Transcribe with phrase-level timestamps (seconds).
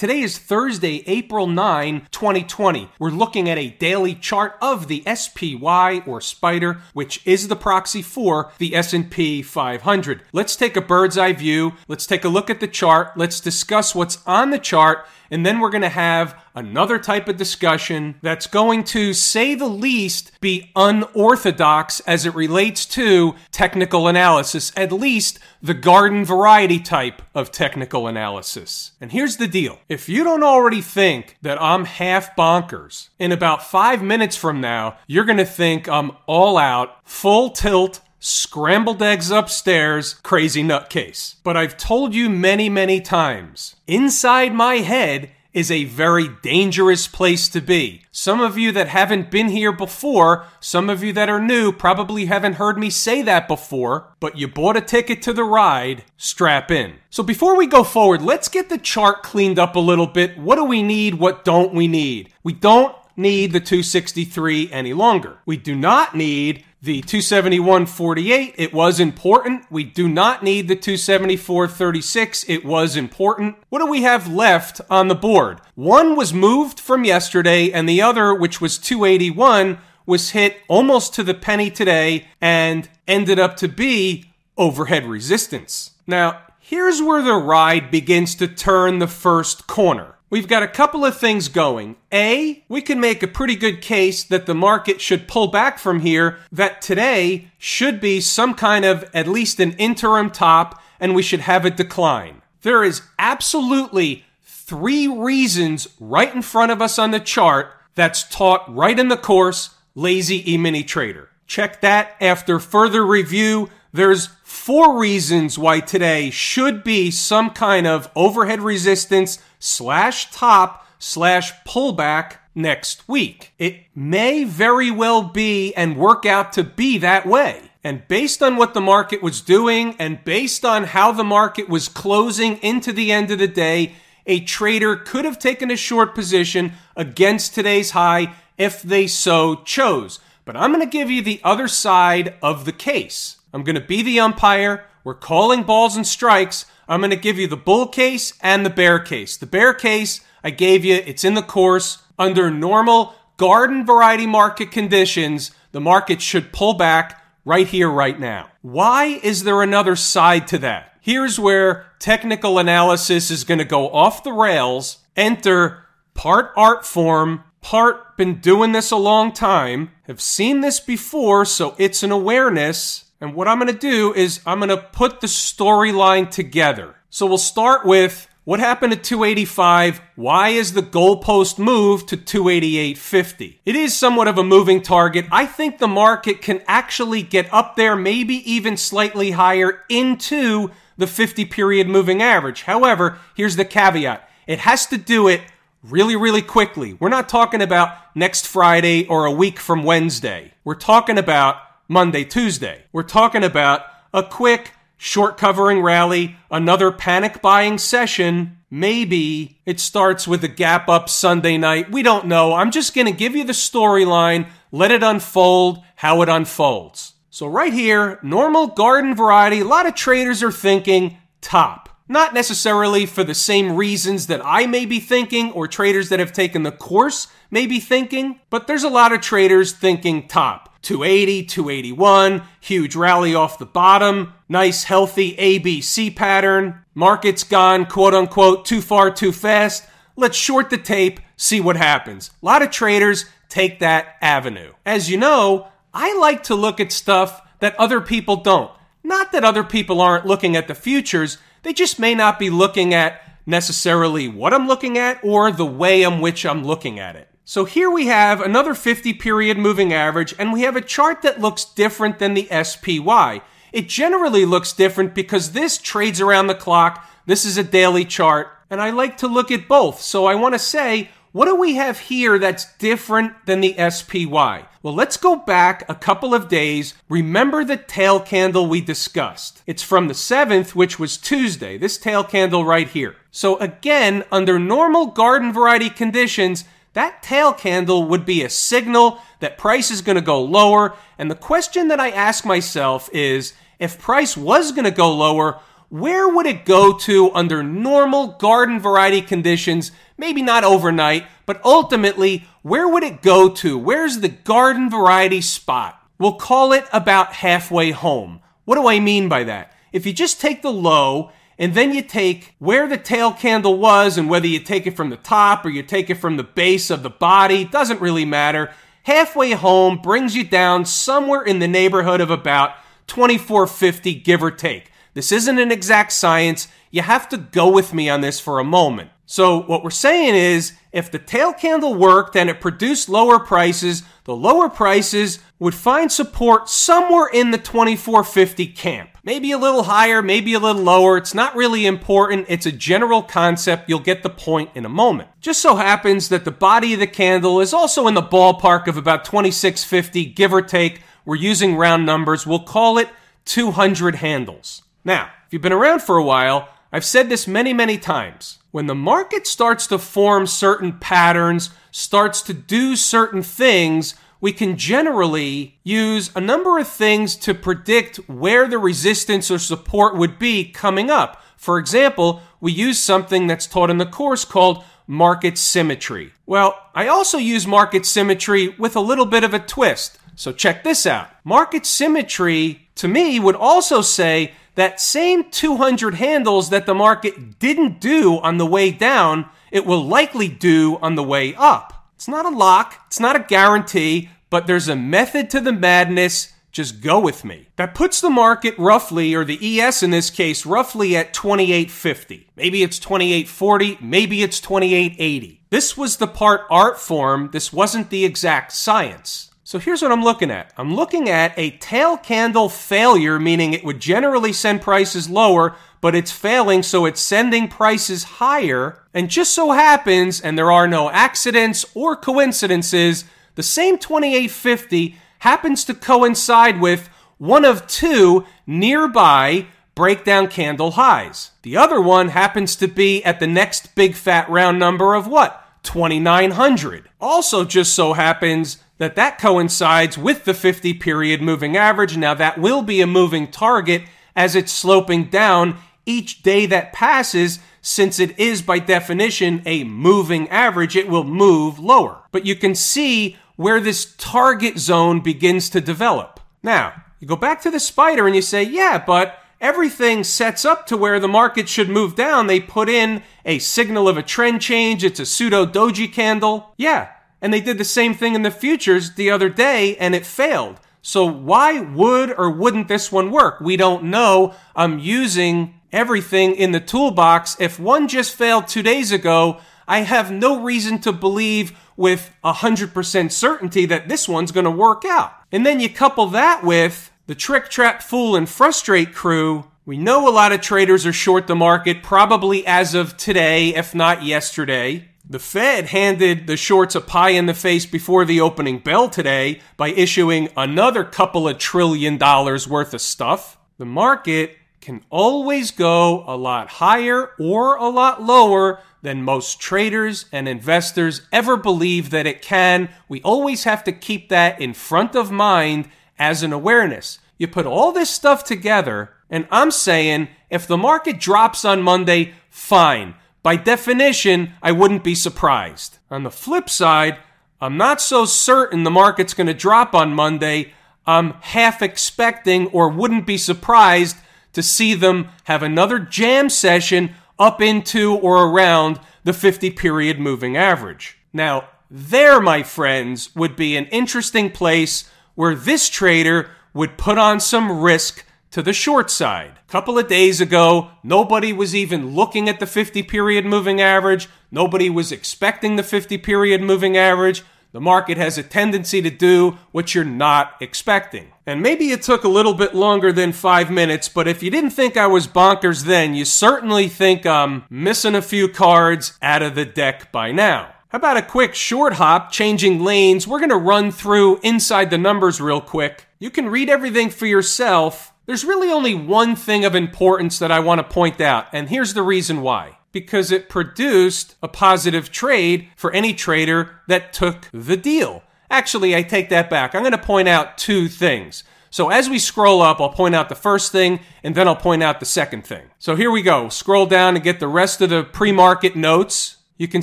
[0.00, 2.88] Today is Thursday, April 9, 2020.
[2.98, 8.00] We're looking at a daily chart of the SPY or Spider, which is the proxy
[8.00, 10.22] for the S&P 500.
[10.32, 11.74] Let's take a bird's eye view.
[11.86, 13.14] Let's take a look at the chart.
[13.14, 17.36] Let's discuss what's on the chart and then we're going to have another type of
[17.36, 24.72] discussion that's going to say the least be unorthodox as it relates to technical analysis,
[24.76, 28.92] at least the garden variety type of technical analysis.
[29.00, 29.78] And here's the deal.
[29.88, 34.98] If you don't already think that I'm half bonkers, in about five minutes from now,
[35.06, 41.36] you're going to think I'm all out, full tilt, scrambled eggs upstairs, crazy nutcase.
[41.42, 47.48] But I've told you many, many times, inside my head is a very dangerous place
[47.48, 48.02] to be.
[48.12, 52.26] Some of you that haven't been here before, some of you that are new, probably
[52.26, 56.70] haven't heard me say that before, but you bought a ticket to the ride, strap
[56.70, 56.94] in.
[57.10, 60.38] So before we go forward, let's get the chart cleaned up a little bit.
[60.38, 61.14] What do we need?
[61.14, 62.32] What don't we need?
[62.44, 65.38] We don't need the 263 any longer.
[65.46, 68.54] We do not need the 271.48.
[68.56, 69.70] It was important.
[69.70, 72.44] We do not need the 274.36.
[72.48, 73.56] It was important.
[73.68, 75.60] What do we have left on the board?
[75.74, 81.22] One was moved from yesterday, and the other, which was 281, was hit almost to
[81.22, 85.92] the penny today and ended up to be overhead resistance.
[86.06, 90.16] Now, here's where the ride begins to turn the first corner.
[90.30, 91.96] We've got a couple of things going.
[92.12, 96.00] A, we can make a pretty good case that the market should pull back from
[96.00, 101.22] here, that today should be some kind of at least an interim top, and we
[101.22, 102.42] should have a decline.
[102.62, 108.72] There is absolutely three reasons right in front of us on the chart that's taught
[108.72, 111.28] right in the course Lazy E-mini Trader.
[111.50, 113.70] Check that after further review.
[113.92, 121.52] There's four reasons why today should be some kind of overhead resistance slash top slash
[121.64, 123.52] pullback next week.
[123.58, 127.72] It may very well be and work out to be that way.
[127.82, 131.88] And based on what the market was doing and based on how the market was
[131.88, 136.74] closing into the end of the day, a trader could have taken a short position
[136.94, 140.20] against today's high if they so chose.
[140.50, 143.36] But I'm going to give you the other side of the case.
[143.54, 144.84] I'm going to be the umpire.
[145.04, 146.66] We're calling balls and strikes.
[146.88, 149.36] I'm going to give you the bull case and the bear case.
[149.36, 152.02] The bear case, I gave you, it's in the course.
[152.18, 158.50] Under normal garden variety market conditions, the market should pull back right here, right now.
[158.60, 160.96] Why is there another side to that?
[161.00, 167.44] Here's where technical analysis is going to go off the rails, enter part art form,
[167.60, 173.10] part been doing this a long time, have seen this before, so it's an awareness
[173.20, 176.96] and what I'm going to do is I'm going to put the storyline together.
[177.10, 180.00] So we'll start with what happened at 285?
[180.16, 183.58] Why is the goalpost moved to 288.50?
[183.66, 185.26] It is somewhat of a moving target.
[185.30, 191.06] I think the market can actually get up there, maybe even slightly higher into the
[191.06, 192.62] 50 period moving average.
[192.62, 194.28] However, here's the caveat.
[194.46, 195.42] It has to do it
[195.82, 196.94] really, really quickly.
[196.94, 200.52] We're not talking about next Friday or a week from Wednesday.
[200.64, 201.56] We're talking about
[201.88, 202.84] Monday, Tuesday.
[202.92, 203.82] We're talking about
[204.12, 208.58] a quick short covering rally, another panic buying session.
[208.70, 211.90] Maybe it starts with a gap up Sunday night.
[211.90, 212.54] We don't know.
[212.54, 217.14] I'm just going to give you the storyline, let it unfold how it unfolds.
[217.30, 221.89] So, right here, normal garden variety, a lot of traders are thinking top.
[222.10, 226.32] Not necessarily for the same reasons that I may be thinking or traders that have
[226.32, 230.82] taken the course may be thinking, but there's a lot of traders thinking top.
[230.82, 236.84] 280, 281, huge rally off the bottom, nice healthy ABC pattern.
[236.96, 239.86] Market's gone quote unquote too far too fast.
[240.16, 242.32] Let's short the tape, see what happens.
[242.42, 244.72] A lot of traders take that avenue.
[244.84, 248.72] As you know, I like to look at stuff that other people don't.
[249.04, 252.94] Not that other people aren't looking at the futures, they just may not be looking
[252.94, 257.28] at necessarily what I'm looking at or the way in which I'm looking at it.
[257.44, 261.40] So here we have another 50 period moving average, and we have a chart that
[261.40, 263.42] looks different than the SPY.
[263.72, 267.04] It generally looks different because this trades around the clock.
[267.26, 270.00] This is a daily chart, and I like to look at both.
[270.00, 274.66] So I want to say, what do we have here that's different than the SPY?
[274.82, 276.94] Well, let's go back a couple of days.
[277.10, 279.62] Remember the tail candle we discussed.
[279.66, 283.16] It's from the 7th, which was Tuesday, this tail candle right here.
[283.30, 289.58] So again, under normal garden variety conditions, that tail candle would be a signal that
[289.58, 290.96] price is going to go lower.
[291.18, 295.60] And the question that I ask myself is, if price was going to go lower,
[295.90, 299.92] where would it go to under normal garden variety conditions?
[300.16, 303.78] Maybe not overnight, but ultimately, where would it go to?
[303.78, 306.00] Where's the garden variety spot?
[306.18, 308.40] We'll call it about halfway home.
[308.66, 309.72] What do I mean by that?
[309.92, 314.18] If you just take the low and then you take where the tail candle was
[314.18, 316.90] and whether you take it from the top or you take it from the base
[316.90, 318.70] of the body, doesn't really matter.
[319.04, 322.74] Halfway home brings you down somewhere in the neighborhood of about
[323.06, 324.92] 2450, give or take.
[325.14, 326.68] This isn't an exact science.
[326.90, 329.10] You have to go with me on this for a moment.
[329.26, 334.02] So what we're saying is if the tail candle worked and it produced lower prices,
[334.24, 339.10] the lower prices would find support somewhere in the 2450 camp.
[339.22, 341.16] Maybe a little higher, maybe a little lower.
[341.16, 342.46] It's not really important.
[342.48, 343.88] It's a general concept.
[343.88, 345.28] You'll get the point in a moment.
[345.40, 348.96] Just so happens that the body of the candle is also in the ballpark of
[348.96, 351.02] about 2650, give or take.
[351.24, 352.46] We're using round numbers.
[352.46, 353.10] We'll call it
[353.44, 354.82] 200 handles.
[355.04, 358.59] Now, if you've been around for a while, I've said this many, many times.
[358.70, 364.76] When the market starts to form certain patterns, starts to do certain things, we can
[364.76, 370.70] generally use a number of things to predict where the resistance or support would be
[370.70, 371.42] coming up.
[371.56, 376.32] For example, we use something that's taught in the course called market symmetry.
[376.46, 380.16] Well, I also use market symmetry with a little bit of a twist.
[380.36, 381.28] So check this out.
[381.44, 388.00] Market symmetry to me would also say that same 200 handles that the market didn't
[388.00, 392.08] do on the way down, it will likely do on the way up.
[392.14, 396.52] It's not a lock, it's not a guarantee, but there's a method to the madness.
[396.72, 397.68] Just go with me.
[397.76, 402.48] That puts the market roughly, or the ES in this case, roughly at 2850.
[402.56, 405.62] Maybe it's 2840, maybe it's 2880.
[405.70, 409.49] This was the part art form, this wasn't the exact science.
[409.70, 410.72] So here's what I'm looking at.
[410.76, 416.16] I'm looking at a tail candle failure, meaning it would generally send prices lower, but
[416.16, 419.00] it's failing, so it's sending prices higher.
[419.14, 425.84] And just so happens, and there are no accidents or coincidences, the same 2850 happens
[425.84, 427.08] to coincide with
[427.38, 431.52] one of two nearby breakdown candle highs.
[431.62, 435.64] The other one happens to be at the next big fat round number of what?
[435.84, 437.08] 2900.
[437.20, 442.18] Also just so happens that that coincides with the 50 period moving average.
[442.18, 444.02] Now that will be a moving target
[444.36, 450.46] as it's sloping down each day that passes since it is by definition a moving
[450.50, 452.24] average, it will move lower.
[452.30, 456.38] But you can see where this target zone begins to develop.
[456.62, 460.86] Now, you go back to the spider and you say, yeah, but everything sets up
[460.88, 462.48] to where the market should move down.
[462.48, 465.04] They put in a signal of a trend change.
[465.04, 466.74] It's a pseudo doji candle.
[466.76, 467.08] Yeah,
[467.42, 470.78] and they did the same thing in the futures the other day and it failed.
[471.02, 473.60] So why would or wouldn't this one work?
[473.60, 474.54] We don't know.
[474.76, 477.56] I'm using everything in the toolbox.
[477.58, 483.32] If one just failed two days ago, I have no reason to believe with 100%
[483.32, 485.32] certainty that this one's going to work out.
[485.50, 489.64] And then you couple that with the trick, trap, fool, and frustrate crew.
[489.84, 493.94] We know a lot of traders are short the market, probably as of today, if
[493.94, 495.09] not yesterday.
[495.30, 499.60] The Fed handed the shorts a pie in the face before the opening bell today
[499.76, 503.56] by issuing another couple of trillion dollars worth of stuff.
[503.78, 510.24] The market can always go a lot higher or a lot lower than most traders
[510.32, 512.88] and investors ever believe that it can.
[513.08, 517.20] We always have to keep that in front of mind as an awareness.
[517.38, 522.34] You put all this stuff together, and I'm saying if the market drops on Monday,
[522.50, 523.14] fine.
[523.42, 525.98] By definition, I wouldn't be surprised.
[526.10, 527.18] On the flip side,
[527.60, 530.72] I'm not so certain the market's going to drop on Monday.
[531.06, 534.16] I'm half expecting or wouldn't be surprised
[534.52, 540.56] to see them have another jam session up into or around the 50 period moving
[540.56, 541.18] average.
[541.32, 547.40] Now, there, my friends, would be an interesting place where this trader would put on
[547.40, 549.52] some risk to the short side.
[549.68, 554.28] A couple of days ago, nobody was even looking at the 50 period moving average.
[554.50, 557.42] Nobody was expecting the 50 period moving average.
[557.72, 561.28] The market has a tendency to do what you're not expecting.
[561.46, 564.70] And maybe it took a little bit longer than five minutes, but if you didn't
[564.70, 569.54] think I was bonkers then, you certainly think I'm missing a few cards out of
[569.54, 570.74] the deck by now.
[570.88, 573.28] How about a quick short hop, changing lanes?
[573.28, 576.06] We're going to run through inside the numbers real quick.
[576.18, 578.12] You can read everything for yourself.
[578.30, 581.94] There's really only one thing of importance that I want to point out, and here's
[581.94, 582.78] the reason why.
[582.92, 588.22] Because it produced a positive trade for any trader that took the deal.
[588.48, 589.74] Actually, I take that back.
[589.74, 591.42] I'm going to point out two things.
[591.70, 594.84] So as we scroll up, I'll point out the first thing and then I'll point
[594.84, 595.64] out the second thing.
[595.80, 596.48] So here we go.
[596.50, 599.38] Scroll down and get the rest of the pre-market notes.
[599.58, 599.82] You can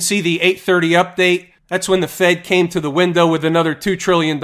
[0.00, 1.48] see the 830 update.
[1.68, 4.40] That's when the Fed came to the window with another $2 trillion,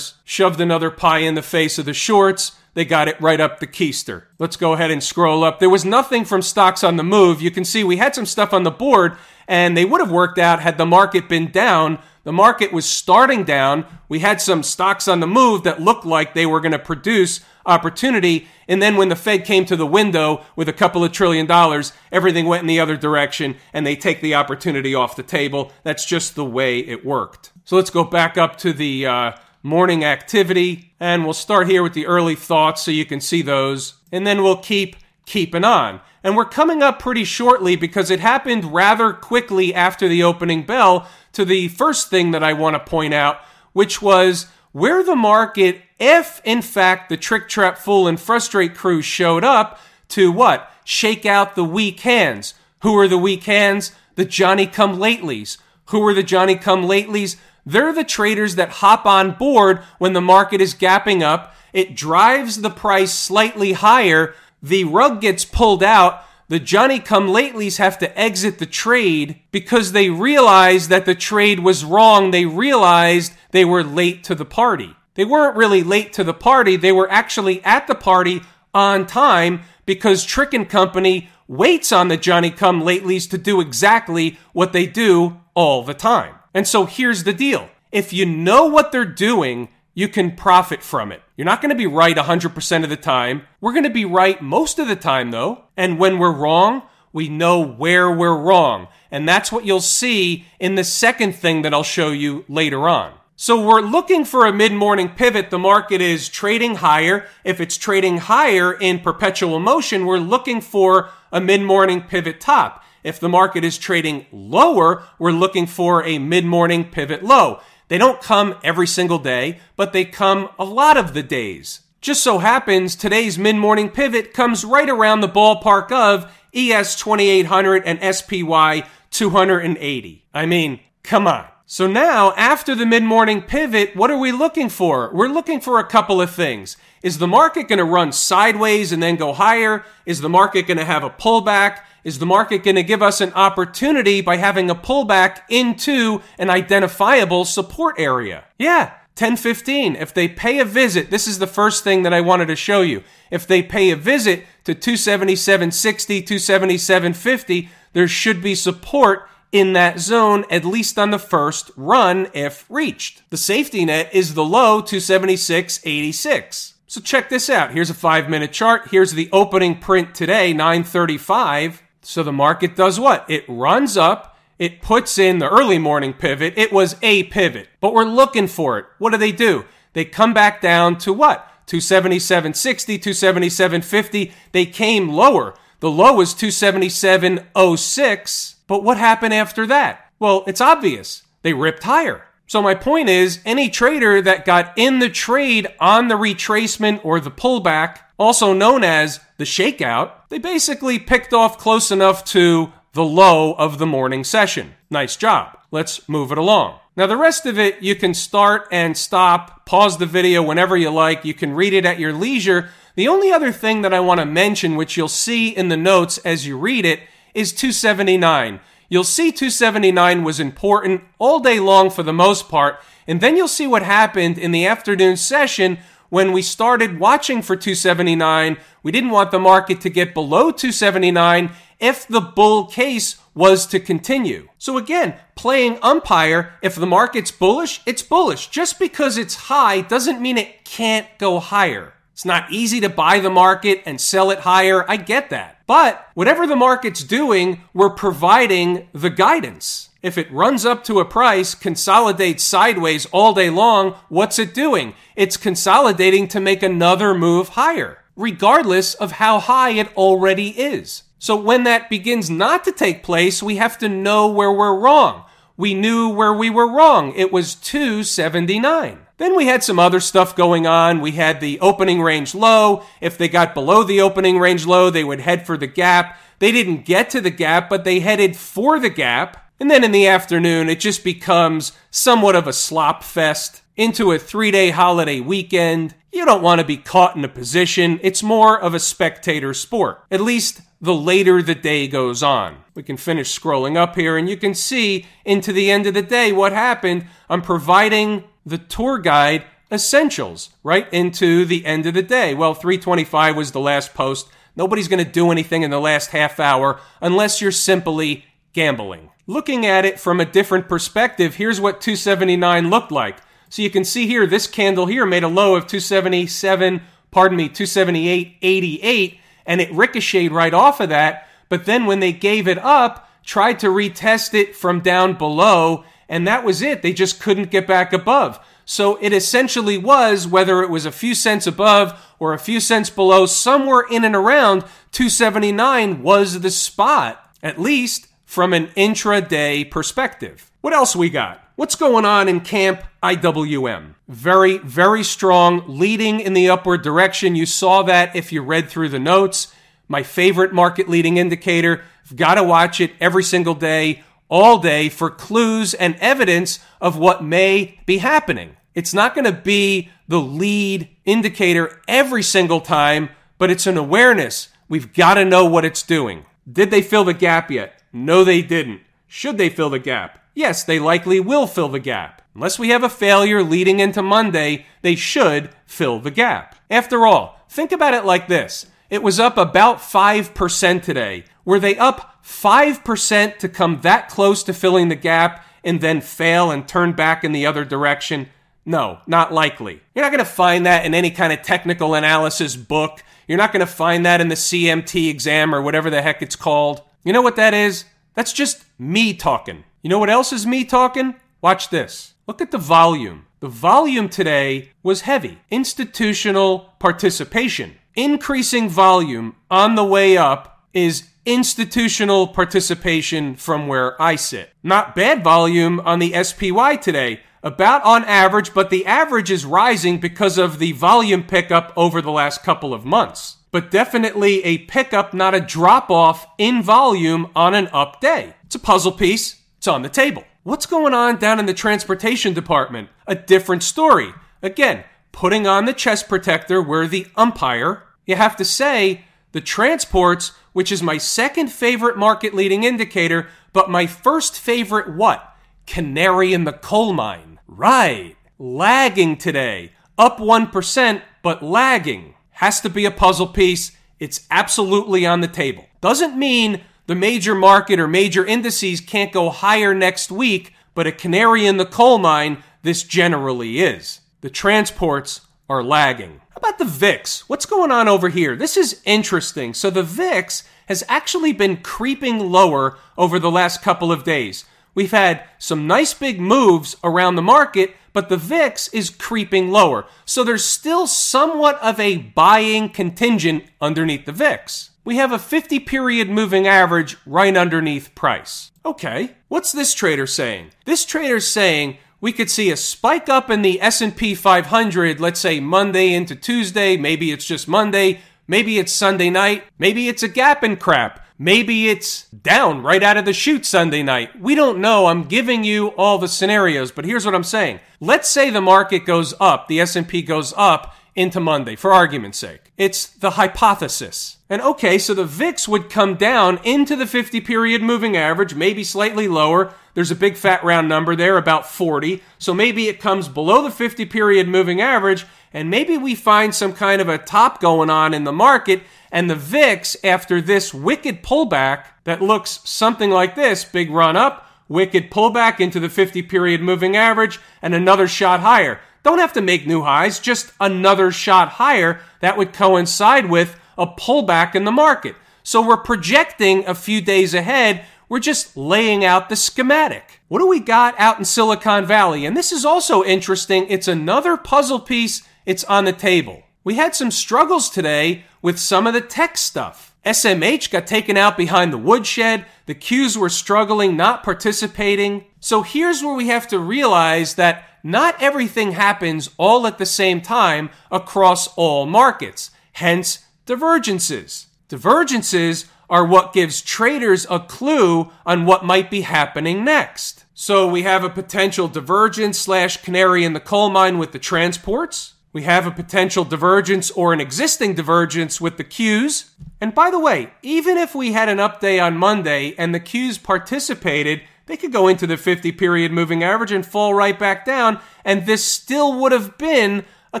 [0.24, 2.56] shoved another pie in the face of the shorts.
[2.74, 4.24] They got it right up the keister.
[4.38, 5.58] Let's go ahead and scroll up.
[5.58, 7.42] There was nothing from stocks on the move.
[7.42, 10.38] You can see we had some stuff on the board and they would have worked
[10.38, 13.84] out had the market been down, the market was starting down.
[14.08, 17.40] We had some stocks on the move that looked like they were going to produce
[17.66, 18.46] opportunity.
[18.68, 21.92] And then when the Fed came to the window with a couple of trillion dollars,
[22.12, 25.72] everything went in the other direction and they take the opportunity off the table.
[25.82, 27.52] That's just the way it worked.
[27.64, 31.94] So let's go back up to the uh, morning activity and we'll start here with
[31.94, 33.94] the early thoughts so you can see those.
[34.10, 36.00] And then we'll keep keeping on.
[36.24, 41.08] And we're coming up pretty shortly because it happened rather quickly after the opening bell
[41.32, 43.40] to the first thing that I want to point out,
[43.72, 49.02] which was where the market, if in fact the trick, trap, fool, and frustrate crew
[49.02, 49.78] showed up
[50.08, 50.70] to what?
[50.84, 52.54] Shake out the weak hands.
[52.82, 53.92] Who are the weak hands?
[54.16, 55.58] The Johnny come latelys.
[55.86, 57.36] Who are the Johnny come latelys?
[57.64, 61.54] They're the traders that hop on board when the market is gapping up.
[61.72, 64.34] It drives the price slightly higher.
[64.62, 69.92] The rug gets pulled out the Johnny come latelys have to exit the trade because
[69.92, 72.30] they realized that the trade was wrong.
[72.30, 74.94] They realized they were late to the party.
[75.14, 76.76] They weren't really late to the party.
[76.76, 78.42] They were actually at the party
[78.74, 84.38] on time because Trick and Company waits on the Johnny come latelys to do exactly
[84.52, 86.34] what they do all the time.
[86.54, 87.68] And so here's the deal.
[87.90, 91.22] If you know what they're doing, you can profit from it.
[91.36, 93.42] You're not going to be right 100% of the time.
[93.60, 95.64] We're going to be right most of the time, though.
[95.76, 96.82] And when we're wrong,
[97.12, 98.88] we know where we're wrong.
[99.10, 103.12] And that's what you'll see in the second thing that I'll show you later on.
[103.36, 105.50] So we're looking for a mid-morning pivot.
[105.50, 107.26] The market is trading higher.
[107.44, 112.81] If it's trading higher in perpetual motion, we're looking for a mid-morning pivot top.
[113.02, 117.60] If the market is trading lower, we're looking for a mid-morning pivot low.
[117.88, 121.80] They don't come every single day, but they come a lot of the days.
[122.00, 127.84] Just so happens today's mid morning pivot comes right around the ballpark of ES 2800
[127.84, 130.24] and SPY 280.
[130.34, 131.51] I mean, come on.
[131.72, 135.08] So now, after the mid morning pivot, what are we looking for?
[135.10, 136.76] We're looking for a couple of things.
[137.02, 139.82] Is the market going to run sideways and then go higher?
[140.04, 141.78] Is the market going to have a pullback?
[142.04, 146.50] Is the market going to give us an opportunity by having a pullback into an
[146.50, 148.44] identifiable support area?
[148.58, 149.96] Yeah, 1015.
[149.96, 152.82] If they pay a visit, this is the first thing that I wanted to show
[152.82, 153.02] you.
[153.30, 160.44] If they pay a visit to 277.60, 277.50, there should be support in that zone,
[160.50, 163.22] at least on the first run if reached.
[163.30, 166.72] The safety net is the low 276.86.
[166.86, 167.72] So check this out.
[167.72, 168.88] Here's a five minute chart.
[168.90, 171.82] Here's the opening print today, 935.
[172.02, 173.24] So the market does what?
[173.30, 174.36] It runs up.
[174.58, 176.54] It puts in the early morning pivot.
[176.56, 178.86] It was a pivot, but we're looking for it.
[178.98, 179.64] What do they do?
[179.92, 181.48] They come back down to what?
[181.66, 184.32] 277.60, 277.50.
[184.52, 185.54] They came lower.
[185.80, 188.54] The low was 277.06.
[188.72, 190.06] But what happened after that?
[190.18, 191.24] Well, it's obvious.
[191.42, 192.24] They ripped higher.
[192.46, 197.20] So my point is, any trader that got in the trade on the retracement or
[197.20, 203.04] the pullback, also known as the shakeout, they basically picked off close enough to the
[203.04, 204.72] low of the morning session.
[204.88, 205.58] Nice job.
[205.70, 206.78] Let's move it along.
[206.96, 210.88] Now, the rest of it, you can start and stop, pause the video whenever you
[210.88, 211.26] like.
[211.26, 212.70] You can read it at your leisure.
[212.94, 216.16] The only other thing that I want to mention, which you'll see in the notes
[216.24, 217.00] as you read it,
[217.34, 218.60] is 279
[218.92, 222.78] you'll see 279 was important all day long for the most part.
[223.06, 225.78] And then you'll see what happened in the afternoon session
[226.10, 228.58] when we started watching for 279.
[228.82, 233.80] We didn't want the market to get below 279 if the bull case was to
[233.80, 234.50] continue.
[234.58, 238.48] So again, playing umpire, if the market's bullish, it's bullish.
[238.48, 241.94] Just because it's high doesn't mean it can't go higher.
[242.12, 244.88] It's not easy to buy the market and sell it higher.
[244.88, 245.60] I get that.
[245.66, 249.88] But whatever the market's doing, we're providing the guidance.
[250.02, 254.94] If it runs up to a price, consolidates sideways all day long, what's it doing?
[255.16, 261.04] It's consolidating to make another move higher, regardless of how high it already is.
[261.18, 265.24] So when that begins not to take place, we have to know where we're wrong.
[265.56, 267.12] we knew where we were wrong.
[267.14, 269.06] It was 279.
[269.22, 271.00] Then we had some other stuff going on.
[271.00, 272.82] We had the opening range low.
[273.00, 276.18] If they got below the opening range low, they would head for the gap.
[276.40, 279.48] They didn't get to the gap, but they headed for the gap.
[279.60, 284.18] And then in the afternoon, it just becomes somewhat of a slop fest into a
[284.18, 285.94] three day holiday weekend.
[286.10, 288.00] You don't want to be caught in a position.
[288.02, 292.56] It's more of a spectator sport, at least the later the day goes on.
[292.74, 296.02] We can finish scrolling up here and you can see into the end of the
[296.02, 297.06] day what happened.
[297.30, 302.34] I'm providing the tour guide essentials right into the end of the day.
[302.34, 304.28] Well, 325 was the last post.
[304.54, 309.10] Nobody's going to do anything in the last half hour unless you're simply gambling.
[309.26, 313.18] Looking at it from a different perspective, here's what 279 looked like.
[313.48, 317.48] So you can see here, this candle here made a low of 277, pardon me,
[317.48, 321.28] 278.88, and it ricocheted right off of that.
[321.48, 326.28] But then when they gave it up, tried to retest it from down below, and
[326.28, 326.82] that was it.
[326.82, 328.38] They just couldn't get back above.
[328.66, 332.90] So it essentially was, whether it was a few cents above or a few cents
[332.90, 334.60] below, somewhere in and around
[334.92, 340.50] 279 was the spot, at least from an intraday perspective.
[340.60, 341.42] What else we got?
[341.56, 343.94] What's going on in Camp IWM?
[344.06, 347.36] Very, very strong, leading in the upward direction.
[347.36, 349.54] You saw that if you read through the notes.
[349.88, 351.82] My favorite market leading indicator.
[352.04, 356.96] You've got to watch it every single day all day for clues and evidence of
[356.96, 358.56] what may be happening.
[358.74, 364.48] It's not going to be the lead indicator every single time, but it's an awareness.
[364.70, 366.24] We've got to know what it's doing.
[366.50, 367.82] Did they fill the gap yet?
[367.92, 368.80] No, they didn't.
[369.06, 370.24] Should they fill the gap?
[370.32, 372.22] Yes, they likely will fill the gap.
[372.34, 376.56] Unless we have a failure leading into Monday, they should fill the gap.
[376.70, 378.64] After all, think about it like this.
[378.88, 381.24] It was up about 5% today.
[381.44, 386.50] Were they up 5% to come that close to filling the gap and then fail
[386.50, 388.28] and turn back in the other direction?
[388.64, 389.80] No, not likely.
[389.94, 393.02] You're not going to find that in any kind of technical analysis book.
[393.28, 396.36] You're not going to find that in the CMT exam or whatever the heck it's
[396.36, 396.82] called.
[397.04, 397.84] You know what that is?
[398.14, 399.64] That's just me talking.
[399.82, 401.16] You know what else is me talking?
[401.40, 402.14] Watch this.
[402.26, 403.26] Look at the volume.
[403.40, 405.40] The volume today was heavy.
[405.50, 407.74] Institutional participation.
[407.94, 414.50] Increasing volume on the way up is institutional participation from where I sit.
[414.62, 419.98] Not bad volume on the SPY today, about on average, but the average is rising
[419.98, 423.38] because of the volume pickup over the last couple of months.
[423.50, 428.34] But definitely a pickup, not a drop off in volume on an up day.
[428.44, 430.24] It's a puzzle piece, it's on the table.
[430.44, 432.88] What's going on down in the transportation department?
[433.06, 434.12] A different story.
[434.42, 437.84] Again, putting on the chest protector, we're the umpire.
[438.06, 443.70] You have to say, the transports which is my second favorite market leading indicator, but
[443.70, 445.36] my first favorite what?
[445.66, 447.40] Canary in the coal mine.
[447.46, 448.16] Right.
[448.38, 449.72] Lagging today.
[449.98, 452.14] Up 1%, but lagging.
[452.32, 453.72] Has to be a puzzle piece.
[453.98, 455.66] It's absolutely on the table.
[455.80, 460.92] Doesn't mean the major market or major indices can't go higher next week, but a
[460.92, 464.00] canary in the coal mine, this generally is.
[464.20, 466.22] The transports are lagging.
[466.30, 467.28] How about the VIX?
[467.28, 468.36] What's going on over here?
[468.36, 469.52] This is interesting.
[469.52, 474.46] So the VIX has actually been creeping lower over the last couple of days.
[474.74, 479.84] We've had some nice big moves around the market, but the VIX is creeping lower.
[480.06, 484.70] So there's still somewhat of a buying contingent underneath the VIX.
[484.86, 488.52] We have a 50 period moving average right underneath price.
[488.64, 490.52] Okay, what's this trader saying?
[490.64, 495.38] This trader's saying we could see a spike up in the S&P 500, let's say
[495.38, 500.42] Monday into Tuesday, maybe it's just Monday, maybe it's Sunday night, maybe it's a gap
[500.42, 500.98] and crap.
[501.16, 504.20] Maybe it's down right out of the chute Sunday night.
[504.20, 504.86] We don't know.
[504.86, 507.60] I'm giving you all the scenarios, but here's what I'm saying.
[507.78, 512.52] Let's say the market goes up, the S&P goes up into Monday for argument's sake.
[512.58, 514.18] It's the hypothesis.
[514.28, 518.64] And okay, so the VIX would come down into the 50 period moving average, maybe
[518.64, 519.54] slightly lower.
[519.74, 522.02] There's a big fat round number there, about 40.
[522.18, 526.52] So maybe it comes below the 50 period moving average, and maybe we find some
[526.52, 528.62] kind of a top going on in the market.
[528.90, 534.28] And the VIX, after this wicked pullback that looks something like this big run up,
[534.48, 538.60] wicked pullback into the 50 period moving average, and another shot higher.
[538.82, 543.66] Don't have to make new highs, just another shot higher that would coincide with a
[543.66, 544.96] pullback in the market.
[545.22, 550.00] So we're projecting a few days ahead we're just laying out the schematic.
[550.08, 552.06] What do we got out in Silicon Valley?
[552.06, 553.46] And this is also interesting.
[553.50, 555.02] It's another puzzle piece.
[555.26, 556.22] It's on the table.
[556.42, 559.76] We had some struggles today with some of the tech stuff.
[559.84, 562.24] SMH got taken out behind the woodshed.
[562.46, 565.04] The Qs were struggling, not participating.
[565.20, 570.00] So here's where we have to realize that not everything happens all at the same
[570.00, 574.26] time across all markets, hence divergences.
[574.48, 580.04] Divergences are what gives traders a clue on what might be happening next.
[580.12, 584.94] So we have a potential divergence slash canary in the coal mine with the transports.
[585.12, 589.10] We have a potential divergence or an existing divergence with the Qs.
[589.40, 592.60] And by the way, even if we had an up day on Monday and the
[592.60, 597.26] Qs participated, they could go into the 50 period moving average and fall right back
[597.26, 600.00] down, and this still would have been a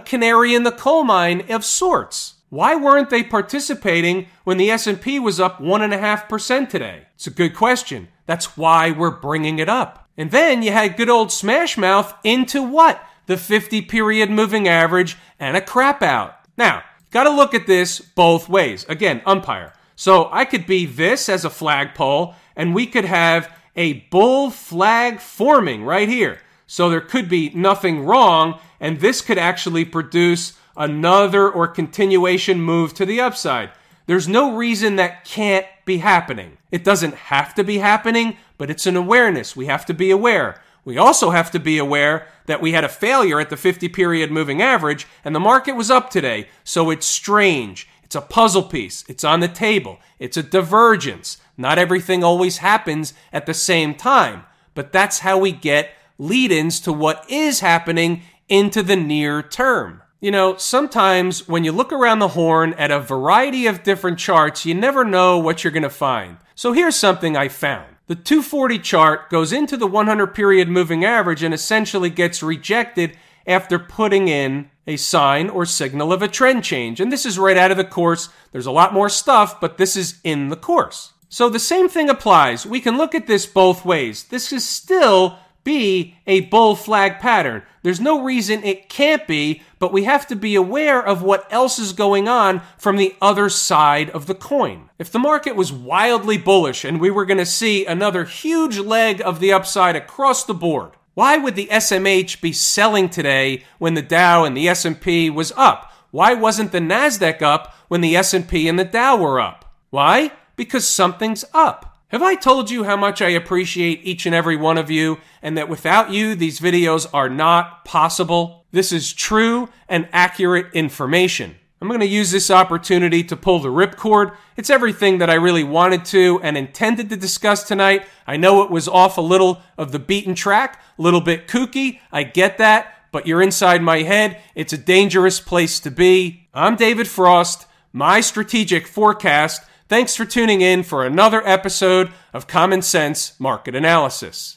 [0.00, 2.36] canary in the coal mine of sorts.
[2.48, 7.08] Why weren't they participating when the S&P was up 1.5% today?
[7.14, 8.08] It's a good question.
[8.24, 10.08] That's why we're bringing it up.
[10.16, 13.04] And then you had good old Smash Mouth into what?
[13.26, 16.36] The 50 period moving average and a crap out.
[16.56, 18.86] Now, got to look at this both ways.
[18.88, 19.74] Again, umpire.
[19.94, 25.20] So I could be this as a flagpole, and we could have a bull flag
[25.20, 26.40] forming right here.
[26.66, 32.94] So there could be nothing wrong, and this could actually produce another or continuation move
[32.94, 33.70] to the upside.
[34.06, 36.58] There's no reason that can't be happening.
[36.70, 39.54] It doesn't have to be happening, but it's an awareness.
[39.54, 40.60] We have to be aware.
[40.84, 44.32] We also have to be aware that we had a failure at the 50 period
[44.32, 46.48] moving average and the market was up today.
[46.64, 47.88] So it's strange.
[48.12, 49.06] It's a puzzle piece.
[49.08, 49.98] It's on the table.
[50.18, 51.38] It's a divergence.
[51.56, 54.44] Not everything always happens at the same time,
[54.74, 58.20] but that's how we get lead ins to what is happening
[58.50, 60.02] into the near term.
[60.20, 64.66] You know, sometimes when you look around the horn at a variety of different charts,
[64.66, 66.36] you never know what you're going to find.
[66.54, 67.96] So here's something I found.
[68.08, 73.78] The 240 chart goes into the 100 period moving average and essentially gets rejected after
[73.78, 77.00] putting in a sign or signal of a trend change.
[77.00, 78.28] And this is right out of the course.
[78.50, 81.12] There's a lot more stuff, but this is in the course.
[81.28, 82.66] So the same thing applies.
[82.66, 84.24] We can look at this both ways.
[84.24, 87.62] This is still be a bull flag pattern.
[87.82, 91.78] There's no reason it can't be, but we have to be aware of what else
[91.78, 94.90] is going on from the other side of the coin.
[94.98, 99.22] If the market was wildly bullish and we were going to see another huge leg
[99.24, 104.02] of the upside across the board, why would the SMH be selling today when the
[104.02, 105.92] Dow and the S&P was up?
[106.10, 109.74] Why wasn't the Nasdaq up when the S&P and the Dow were up?
[109.90, 110.32] Why?
[110.56, 111.98] Because something's up.
[112.08, 115.56] Have I told you how much I appreciate each and every one of you and
[115.56, 118.64] that without you, these videos are not possible?
[118.70, 121.56] This is true and accurate information.
[121.82, 124.36] I'm going to use this opportunity to pull the ripcord.
[124.56, 128.06] It's everything that I really wanted to and intended to discuss tonight.
[128.24, 131.98] I know it was off a little of the beaten track, a little bit kooky.
[132.12, 134.40] I get that, but you're inside my head.
[134.54, 136.46] It's a dangerous place to be.
[136.54, 142.80] I'm David Frost, my strategic forecast Thanks for tuning in for another episode of Common
[142.80, 144.56] Sense Market Analysis.